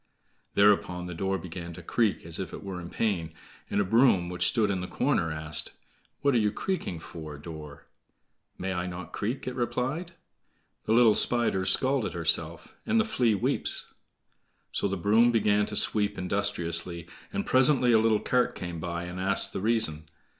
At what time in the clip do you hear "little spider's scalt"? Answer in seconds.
10.93-12.11